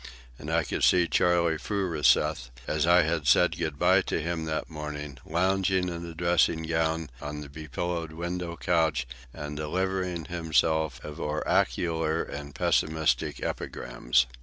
And 0.39 0.49
I 0.51 0.63
could 0.63 0.83
see 0.83 1.07
Charley 1.07 1.59
Furuseth, 1.59 2.49
as 2.65 2.87
I 2.87 3.03
had 3.03 3.27
said 3.27 3.55
good 3.59 3.77
bye 3.77 4.01
to 4.01 4.19
him 4.19 4.45
that 4.45 4.67
morning, 4.67 5.19
lounging 5.27 5.89
in 5.89 6.03
a 6.07 6.15
dressing 6.15 6.63
gown 6.63 7.11
on 7.21 7.41
the 7.41 7.49
be 7.49 7.67
pillowed 7.67 8.11
window 8.11 8.57
couch 8.57 9.07
and 9.31 9.55
delivering 9.55 10.25
himself 10.25 10.99
of 11.05 11.19
oracular 11.21 12.23
and 12.23 12.55
pessimistic 12.55 13.43
epigrams. 13.43 14.25